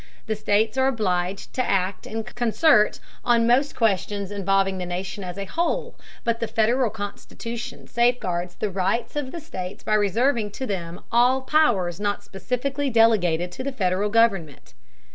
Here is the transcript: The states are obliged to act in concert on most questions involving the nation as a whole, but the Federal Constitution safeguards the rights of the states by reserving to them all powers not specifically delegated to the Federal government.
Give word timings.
The 0.25 0.35
states 0.35 0.79
are 0.79 0.87
obliged 0.87 1.53
to 1.53 1.63
act 1.69 2.07
in 2.07 2.23
concert 2.23 2.99
on 3.23 3.45
most 3.45 3.75
questions 3.75 4.31
involving 4.31 4.79
the 4.79 4.85
nation 4.87 5.23
as 5.23 5.37
a 5.37 5.45
whole, 5.45 5.95
but 6.23 6.39
the 6.39 6.47
Federal 6.47 6.89
Constitution 6.89 7.85
safeguards 7.85 8.55
the 8.55 8.71
rights 8.71 9.15
of 9.15 9.31
the 9.31 9.39
states 9.39 9.83
by 9.83 9.93
reserving 9.93 10.49
to 10.53 10.65
them 10.65 11.01
all 11.11 11.41
powers 11.41 11.99
not 11.99 12.23
specifically 12.23 12.89
delegated 12.89 13.51
to 13.51 13.63
the 13.63 13.71
Federal 13.71 14.09
government. 14.09 14.73